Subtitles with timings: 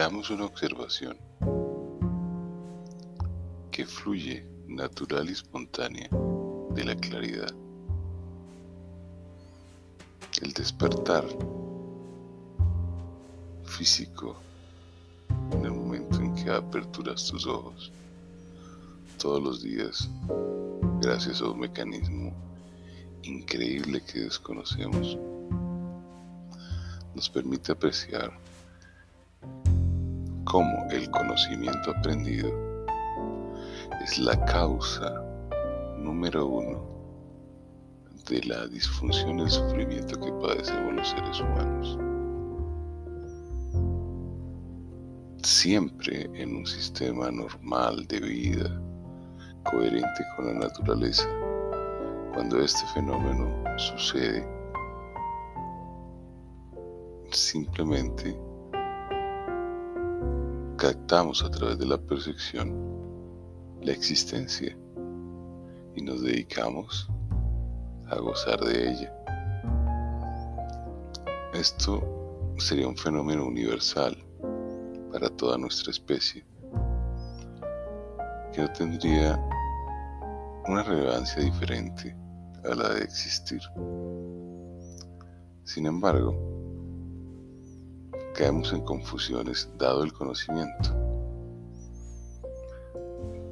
[0.00, 1.14] veamos una observación
[3.70, 6.08] que fluye natural y espontánea
[6.74, 7.54] de la claridad.
[10.40, 11.26] El despertar
[13.64, 14.36] físico
[15.52, 17.92] en el momento en que aperturas tus ojos
[19.18, 20.08] todos los días
[21.02, 22.32] gracias a un mecanismo
[23.22, 25.18] increíble que desconocemos
[27.14, 28.49] nos permite apreciar
[30.50, 32.50] cómo el conocimiento aprendido
[34.02, 35.22] es la causa
[35.96, 36.84] número uno
[38.28, 41.98] de la disfunción y el sufrimiento que padecemos los seres humanos.
[45.44, 48.82] Siempre en un sistema normal de vida,
[49.70, 51.28] coherente con la naturaleza,
[52.34, 53.48] cuando este fenómeno
[53.78, 54.44] sucede,
[57.30, 58.36] simplemente
[60.80, 62.72] captamos a través de la percepción
[63.82, 64.74] la existencia
[65.94, 67.06] y nos dedicamos
[68.08, 69.14] a gozar de ella.
[71.52, 72.00] Esto
[72.56, 74.16] sería un fenómeno universal
[75.12, 76.46] para toda nuestra especie,
[78.54, 79.38] que no tendría
[80.66, 82.16] una relevancia diferente
[82.64, 83.60] a la de existir.
[85.64, 86.49] Sin embargo,
[88.40, 90.96] caemos en confusiones dado el conocimiento.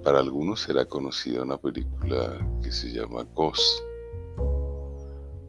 [0.02, 3.82] Para algunos será conocida una película que se llama Ghost.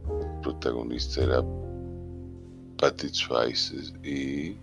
[0.10, 1.42] El protagonista era
[2.80, 4.58] Patrick Swayze y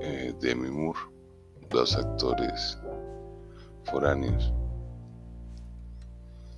[0.00, 1.00] eh, Demi Moore,
[1.70, 2.78] dos actores
[3.90, 4.52] foráneos.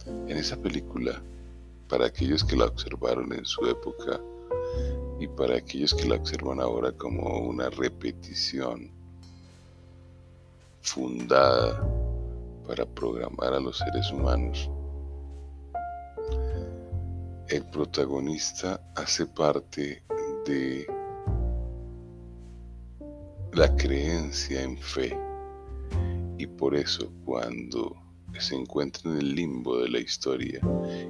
[0.04, 1.22] En esa película,
[1.88, 4.20] para aquellos que la observaron en su época
[5.18, 8.90] y para aquellos que la observan ahora como una repetición
[10.82, 11.82] fundada
[12.66, 14.70] para programar a los seres humanos,
[17.48, 20.02] el protagonista hace parte
[20.46, 20.86] de
[23.52, 25.18] la creencia en fe.
[26.38, 27.94] Y por eso cuando
[28.38, 30.60] se encuentra en el limbo de la historia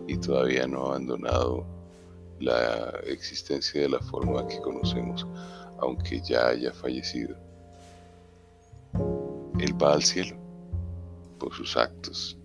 [0.06, 1.67] y todavía no ha abandonado
[2.41, 5.27] la existencia de la forma que conocemos,
[5.78, 7.37] aunque ya haya fallecido.
[9.59, 10.37] Él va al cielo
[11.39, 12.37] por sus actos.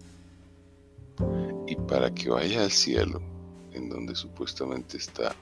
[1.67, 3.21] Y para que vaya al cielo,
[3.73, 5.35] en donde supuestamente está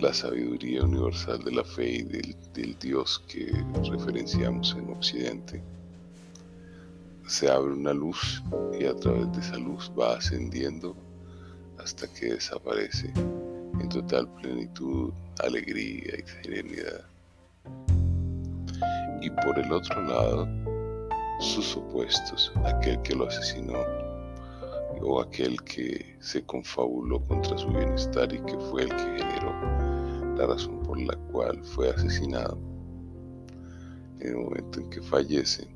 [0.00, 3.50] la sabiduría universal de la fe y del, Dios que
[3.90, 5.62] referenciamos en Occidente,
[7.26, 8.42] se abre una luz
[8.78, 10.94] y a través de esa luz va ascendiendo
[11.84, 15.12] hasta que desaparece en total plenitud,
[15.42, 17.04] alegría y serenidad.
[19.20, 20.48] Y por el otro lado,
[21.40, 23.78] sus opuestos, aquel que lo asesinó
[25.02, 29.52] o aquel que se confabuló contra su bienestar y que fue el que generó
[30.36, 32.58] la razón por la cual fue asesinado.
[34.20, 35.68] En el momento en que fallecen,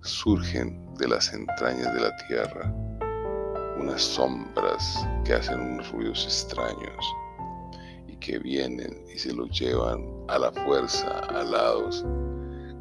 [0.00, 2.74] surgen de las entrañas de la tierra
[3.78, 7.04] unas sombras que hacen unos ruidos extraños
[8.06, 12.04] y que vienen y se los llevan a la fuerza, alados,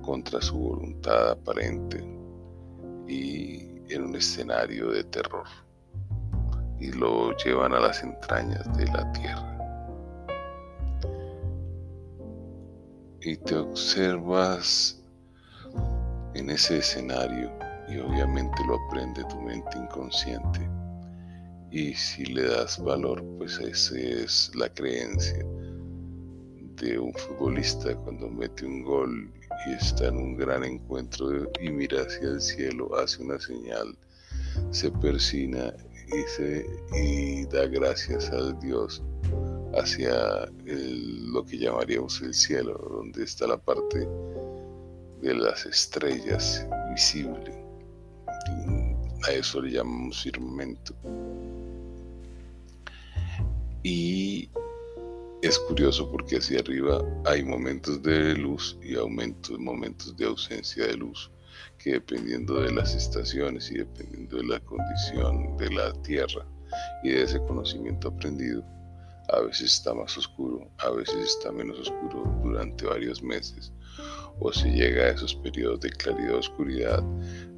[0.04, 2.04] contra su voluntad aparente
[3.08, 5.48] y en un escenario de terror
[6.80, 9.50] y lo llevan a las entrañas de la tierra.
[13.22, 15.02] Y te observas
[16.34, 17.50] en ese escenario
[17.88, 20.73] y obviamente lo aprende tu mente inconsciente.
[21.74, 25.44] Y si le das valor, pues esa es la creencia
[26.76, 29.34] de un futbolista cuando mete un gol
[29.66, 33.98] y está en un gran encuentro y mira hacia el cielo, hace una señal,
[34.70, 35.74] se persina
[36.10, 36.64] y, se,
[36.96, 39.02] y da gracias al Dios
[39.74, 44.08] hacia lo que llamaríamos el cielo, donde está la parte
[45.24, 47.52] de las estrellas visible.
[49.28, 50.94] A eso le llamamos firmamento.
[53.84, 54.50] Y
[55.42, 60.96] es curioso porque hacia arriba hay momentos de luz y aumentos, momentos de ausencia de
[60.96, 61.30] luz,
[61.78, 66.46] que dependiendo de las estaciones y dependiendo de la condición de la tierra
[67.04, 68.64] y de ese conocimiento aprendido,
[69.30, 73.72] a veces está más oscuro, a veces está menos oscuro durante varios meses
[74.40, 77.04] o si llega a esos periodos de claridad o oscuridad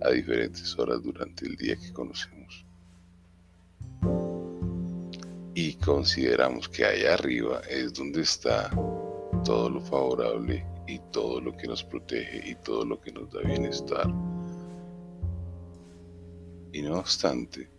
[0.02, 2.66] a diferentes horas durante el día que conocemos.
[5.58, 8.70] Y consideramos que allá arriba es donde está
[9.46, 13.40] todo lo favorable y todo lo que nos protege y todo lo que nos da
[13.40, 14.06] bienestar.
[16.74, 17.70] Y no obstante,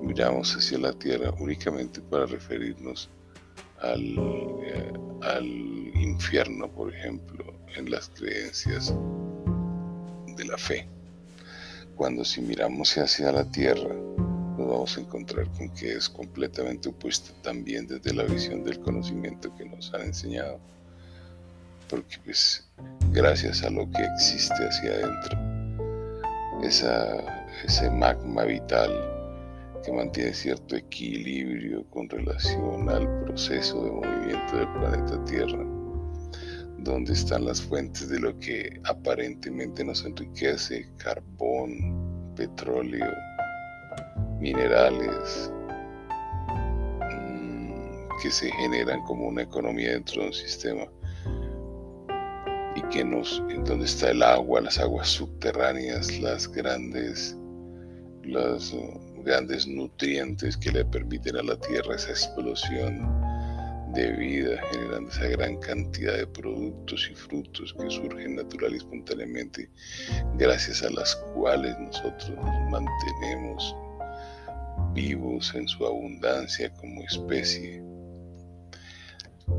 [0.00, 3.10] miramos hacia la tierra únicamente para referirnos
[3.80, 4.16] al,
[4.64, 7.44] eh, al infierno, por ejemplo,
[7.76, 8.94] en las creencias
[10.36, 10.88] de la fe.
[11.96, 13.94] Cuando si miramos hacia la tierra,
[14.68, 19.64] vamos a encontrar con que es completamente opuesta también desde la visión del conocimiento que
[19.64, 20.60] nos han enseñado.
[21.88, 22.68] Porque pues
[23.12, 25.38] gracias a lo que existe hacia adentro,
[26.62, 28.90] esa, ese magma vital
[29.84, 35.64] que mantiene cierto equilibrio con relación al proceso de movimiento del planeta Tierra,
[36.78, 43.06] donde están las fuentes de lo que aparentemente nos enriquece, carbón, petróleo,
[44.40, 45.52] minerales,
[47.00, 50.84] mm, que se generan como una economía dentro de un sistema
[52.76, 57.36] y que nos, en donde está el agua, las aguas subterráneas, las grandes,
[58.22, 63.06] las uh, grandes nutrientes que le permiten a la tierra esa explosión
[63.94, 69.68] de vida, generando esa gran cantidad de productos y frutos que surgen natural y espontáneamente,
[70.36, 73.74] gracias a las cuales nosotros nos mantenemos
[74.92, 77.82] vivos en su abundancia como especie,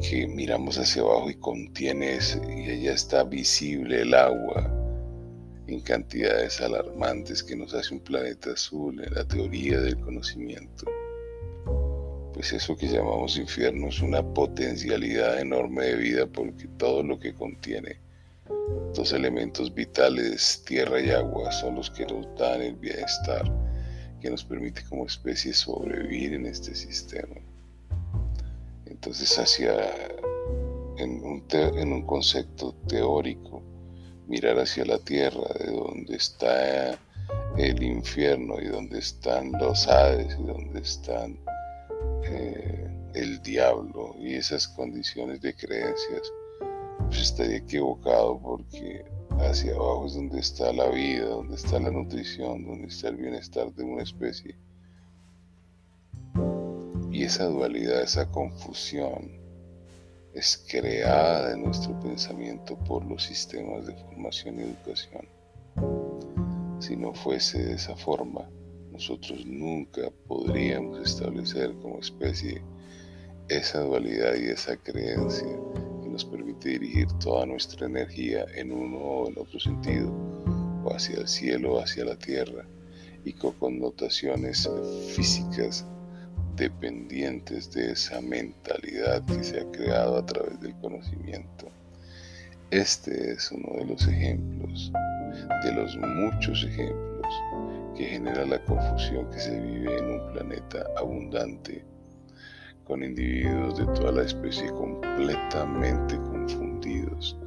[0.02, 4.72] que miramos hacia abajo y contiene ese, y allá está visible el agua
[5.68, 10.86] en cantidades alarmantes que nos hace un planeta azul en la teoría del conocimiento.
[12.34, 17.34] Pues eso que llamamos infierno es una potencialidad enorme de vida porque todo lo que
[17.34, 18.00] contiene
[18.94, 23.69] dos elementos vitales, tierra y agua, son los que nos dan el bienestar
[24.20, 27.36] que nos permite como especie sobrevivir en este sistema.
[28.86, 29.76] Entonces, hacia,
[30.98, 33.62] en un, concepto teórico,
[34.28, 37.00] mirar hacia la tierra, de donde está
[37.58, 41.40] el infierno y donde están los Hades y donde están
[42.24, 46.32] eh, el diablo y esas condiciones de creencias,
[47.08, 49.06] pues estaría equivocado porque
[49.40, 53.74] hacia abajo es donde está la vida, donde está la nutrición, donde está el bienestar
[53.74, 54.56] de una especie.
[57.12, 59.32] Y esa dualidad, esa confusión
[60.34, 65.28] es creada en nuestro pensamiento por los sistemas de formación y educación.
[66.80, 68.48] Si no fuese de esa forma,
[68.92, 72.62] nosotros nunca podríamos establecer como especie
[73.48, 75.48] esa dualidad y esa creencia
[76.68, 80.12] dirigir toda nuestra energía en uno o en otro sentido,
[80.84, 82.66] o hacia el cielo o hacia la tierra,
[83.24, 84.70] y con connotaciones
[85.16, 85.86] físicas
[86.56, 91.68] dependientes de esa mentalidad que se ha creado a través del conocimiento.
[92.72, 94.92] Este es uno de los ejemplos,
[95.64, 97.34] de los muchos ejemplos
[97.96, 101.84] que genera la confusión que se vive en un planeta abundante
[102.90, 106.18] con individuos de toda la especie completamente
[106.50, 107.38] confundidos,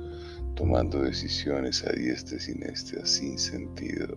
[0.55, 4.17] tomando decisiones a diestra y siniestra sin sentido,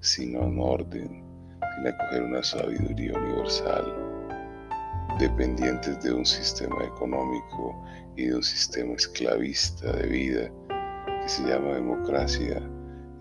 [0.00, 1.22] sin un orden,
[1.60, 3.84] sin acoger una sabiduría universal,
[5.18, 7.84] dependientes de un sistema económico
[8.16, 10.50] y de un sistema esclavista de vida
[11.22, 12.56] que se llama democracia,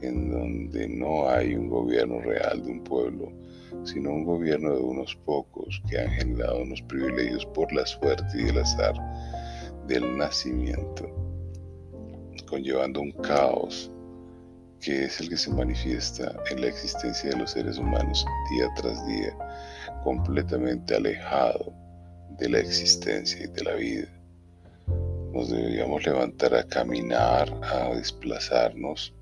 [0.01, 3.31] en donde no hay un gobierno real de un pueblo,
[3.83, 8.47] sino un gobierno de unos pocos que han generado unos privilegios por la suerte y
[8.47, 8.95] el azar
[9.89, 11.09] del nacimiento,
[12.47, 13.91] conllevando un caos
[14.79, 19.05] que es el que se manifiesta en la existencia de los seres humanos día tras
[19.07, 19.35] día,
[20.03, 21.73] completamente alejado
[22.37, 24.07] de la existencia y de la vida.
[25.33, 29.13] Nos deberíamos levantar a caminar, a desplazarnos,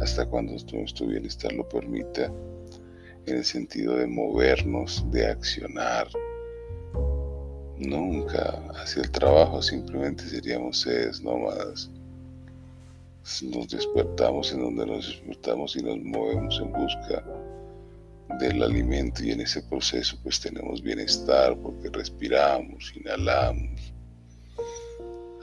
[0.00, 2.30] hasta cuando nuestro bienestar lo permita,
[3.26, 6.08] en el sentido de movernos, de accionar.
[7.78, 11.88] Nunca hacia el trabajo, simplemente seríamos seres nómadas.
[13.42, 17.24] Nos despertamos en donde nos despertamos y nos movemos en busca
[18.40, 23.92] del alimento y en ese proceso pues tenemos bienestar porque respiramos, inhalamos,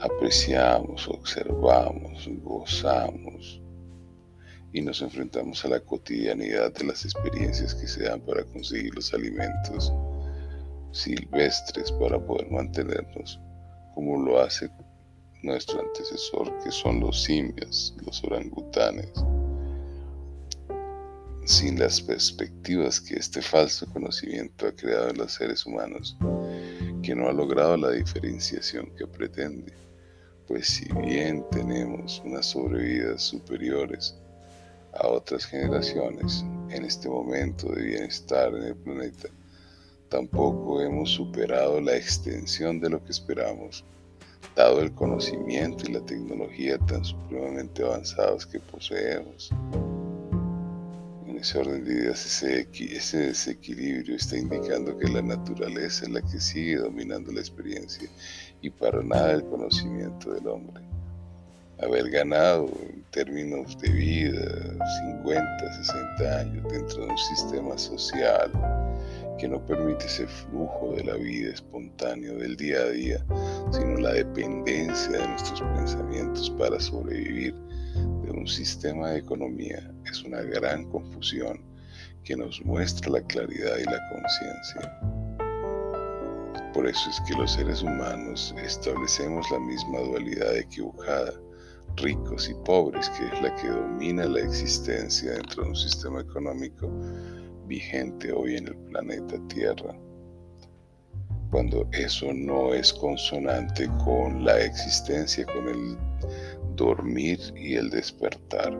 [0.00, 3.62] apreciamos, observamos, gozamos
[4.72, 9.14] y nos enfrentamos a la cotidianidad de las experiencias que se dan para conseguir los
[9.14, 9.90] alimentos
[10.96, 13.40] silvestres para poder mantenernos,
[13.94, 14.70] como lo hace
[15.42, 19.12] nuestro antecesor, que son los simios, los orangutanes,
[21.44, 26.16] sin las perspectivas que este falso conocimiento ha creado en los seres humanos,
[27.02, 29.72] que no ha logrado la diferenciación que pretende.
[30.48, 34.16] Pues si bien tenemos unas sobrevidas superiores
[34.94, 39.28] a otras generaciones en este momento de bienestar en el planeta,
[40.08, 43.84] tampoco hemos superado la extensión de lo que esperamos,
[44.54, 49.50] dado el conocimiento y la tecnología tan supremamente avanzados que poseemos.
[51.26, 56.22] En ese orden de ideas, ese, ese desequilibrio está indicando que la naturaleza es la
[56.22, 58.08] que sigue dominando la experiencia
[58.62, 60.82] y para nada el conocimiento del hombre.
[61.82, 64.78] Haber ganado en términos de vida
[65.22, 68.50] 50, 60 años dentro de un sistema social
[69.38, 73.26] que no permite ese flujo de la vida espontáneo del día a día,
[73.70, 77.54] sino la dependencia de nuestros pensamientos para sobrevivir
[78.22, 81.60] de un sistema de economía es una gran confusión
[82.24, 85.00] que nos muestra la claridad y la conciencia.
[86.72, 91.32] Por eso es que los seres humanos establecemos la misma dualidad equivocada,
[91.96, 96.90] ricos y pobres, que es la que domina la existencia dentro de un sistema económico
[97.66, 99.94] vigente hoy en el planeta Tierra.
[101.50, 105.96] Cuando eso no es consonante con la existencia, con el
[106.76, 108.76] dormir y el despertar,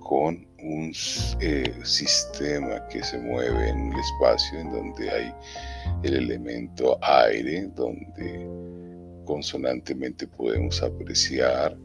[0.00, 0.92] con un
[1.40, 5.34] eh, sistema que se mueve en el espacio en donde hay
[6.02, 8.48] el elemento aire, donde
[9.24, 11.76] consonantemente podemos apreciar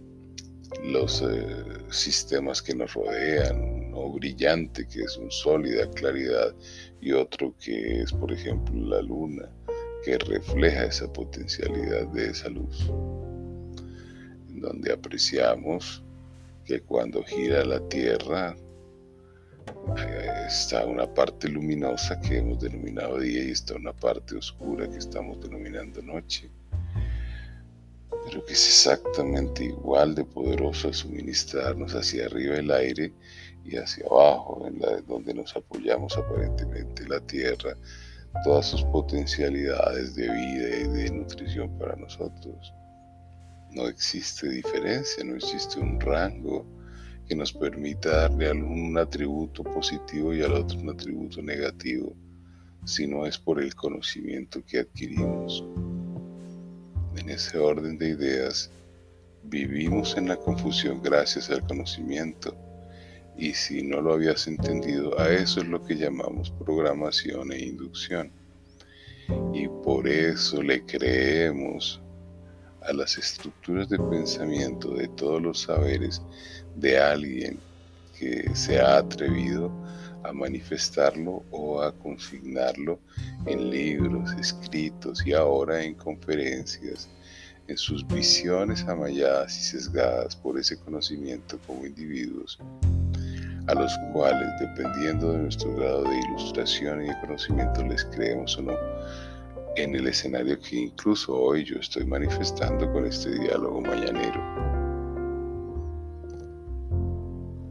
[0.85, 1.63] los eh,
[1.95, 6.53] sistemas que nos rodean, uno brillante que es un sólida claridad
[7.01, 9.49] y otro que es por ejemplo la luna
[10.03, 12.89] que refleja esa potencialidad de esa luz,
[14.49, 16.03] en donde apreciamos
[16.65, 18.55] que cuando gira la Tierra
[19.97, 24.97] eh, está una parte luminosa que hemos denominado día y está una parte oscura que
[24.97, 26.49] estamos denominando noche,
[28.25, 33.13] pero que es exactamente igual de poderoso al suministrarnos hacia arriba el aire
[33.65, 37.77] y hacia abajo, en la, donde nos apoyamos aparentemente la tierra,
[38.43, 42.73] todas sus potencialidades de vida y de nutrición para nosotros.
[43.71, 46.65] No existe diferencia, no existe un rango
[47.27, 52.13] que nos permita darle a un atributo positivo y al otro un atributo negativo,
[52.85, 55.63] si no es por el conocimiento que adquirimos.
[57.17, 58.69] En ese orden de ideas,
[59.43, 62.55] vivimos en la confusión gracias al conocimiento.
[63.37, 68.31] Y si no lo habías entendido, a eso es lo que llamamos programación e inducción.
[69.53, 72.01] Y por eso le creemos
[72.81, 76.21] a las estructuras de pensamiento de todos los saberes
[76.75, 77.59] de alguien
[78.19, 82.99] que se ha atrevido a manifestarlo o a consignarlo
[83.45, 87.09] en libros, escritos y ahora en conferencias,
[87.67, 92.59] en sus visiones amalladas y sesgadas por ese conocimiento como individuos,
[93.67, 98.63] a los cuales, dependiendo de nuestro grado de ilustración y de conocimiento, les creemos o
[98.63, 98.77] no,
[99.75, 104.73] en el escenario que incluso hoy yo estoy manifestando con este diálogo mañanero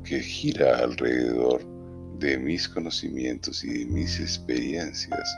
[0.04, 1.71] que gira alrededor
[2.18, 5.36] de mis conocimientos y de mis experiencias,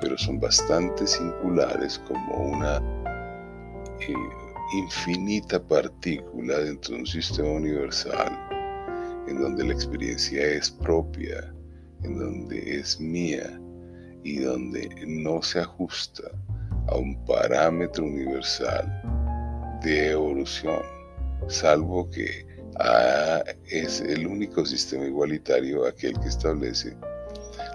[0.00, 2.76] pero son bastante singulares como una
[4.00, 4.14] eh,
[4.74, 8.38] infinita partícula dentro de un sistema universal,
[9.28, 11.52] en donde la experiencia es propia,
[12.02, 13.60] en donde es mía
[14.22, 16.24] y donde no se ajusta
[16.88, 19.02] a un parámetro universal
[19.82, 20.82] de evolución,
[21.48, 22.45] salvo que
[23.70, 26.96] Es el único sistema igualitario aquel que establece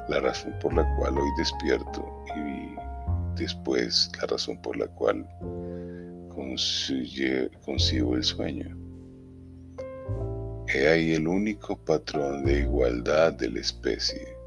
[0.09, 2.75] la razón por la cual hoy despierto y
[3.39, 5.27] después la razón por la cual
[6.29, 8.77] concibo el sueño.
[10.67, 14.37] He ahí el único patrón de igualdad de la especie.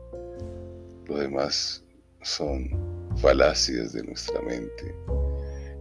[1.06, 1.84] Lo demás
[2.22, 2.70] son
[3.16, 4.94] falacias de nuestra mente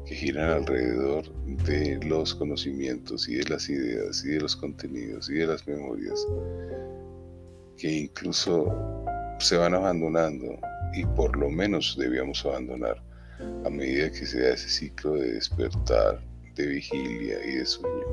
[0.06, 1.32] que giran alrededor
[1.66, 6.26] de los conocimientos y de las ideas y de los contenidos y de las memorias
[7.78, 8.72] que incluso
[9.40, 10.58] se van abandonando
[10.94, 13.02] y por lo menos debíamos abandonar
[13.66, 16.22] a medida que se da ese ciclo de despertar,
[16.56, 18.06] de vigilia y de sueño.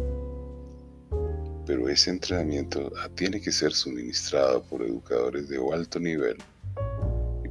[1.66, 6.36] Pero ese entrenamiento tiene que ser suministrado por educadores de alto nivel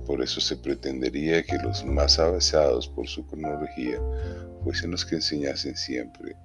[0.10, 4.02] por eso se pretendería que los más avanzados por su cronología
[4.64, 6.36] fuesen los que enseñasen siempre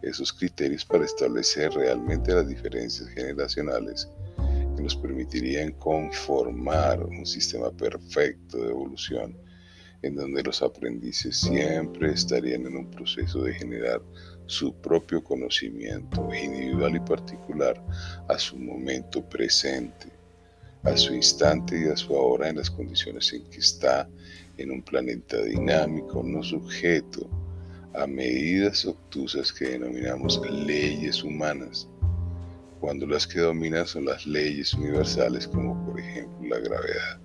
[0.00, 4.08] esos criterios para establecer realmente las diferencias generacionales
[4.74, 9.36] que nos permitirían conformar un sistema perfecto de evolución
[10.00, 14.00] en donde los aprendices siempre estarían en un proceso de generar
[14.46, 17.84] su propio conocimiento individual y particular
[18.30, 20.19] a su momento presente,
[20.82, 24.08] a su instante y a su ahora en las condiciones en que está
[24.56, 27.28] en un planeta dinámico, no sujeto
[27.94, 31.88] a medidas obtusas que denominamos leyes humanas,
[32.80, 37.18] cuando las que dominan son las leyes universales como por ejemplo la gravedad.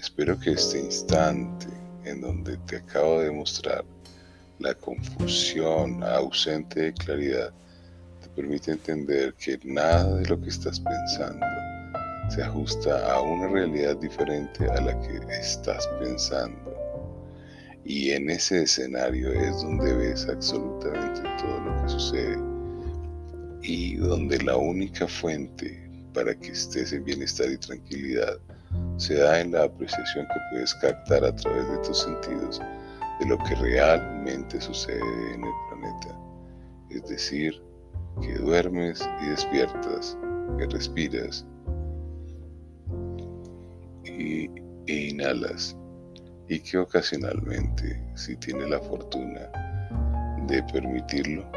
[0.00, 1.66] Espero que este instante
[2.04, 3.84] en donde te acabo de mostrar
[4.58, 7.52] la confusión ausente de claridad
[8.34, 11.46] permite entender que nada de lo que estás pensando
[12.28, 16.74] se ajusta a una realidad diferente a la que estás pensando.
[17.84, 22.38] Y en ese escenario es donde ves absolutamente todo lo que sucede
[23.62, 28.38] y donde la única fuente para que estés en bienestar y tranquilidad
[28.96, 32.60] se da en la apreciación que puedes captar a través de tus sentidos
[33.20, 35.00] de lo que realmente sucede
[35.34, 36.18] en el planeta.
[36.90, 37.62] Es decir,
[38.20, 40.16] que duermes y despiertas,
[40.58, 41.46] que respiras
[44.04, 44.50] y,
[44.86, 45.76] e inhalas.
[46.46, 49.50] Y que ocasionalmente, si tienes la fortuna
[50.46, 51.50] de permitirlo,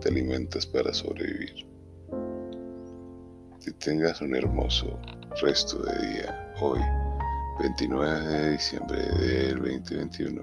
[0.00, 1.64] te alimentas para sobrevivir.
[3.64, 4.98] Que tengas un hermoso
[5.40, 6.52] resto de día.
[6.60, 6.80] Hoy,
[7.60, 10.42] 29 de diciembre del 2021,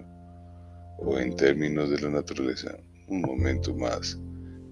[1.00, 2.78] o en términos de la naturaleza,
[3.10, 4.18] un momento más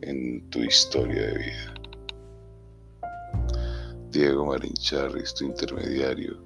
[0.01, 1.73] en tu historia de vida.
[4.11, 6.37] Diego Marín Charris, tu intermediario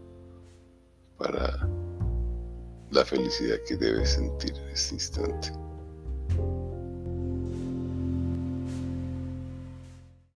[1.17, 1.67] para
[2.91, 5.64] la felicidad que debes sentir en este instante.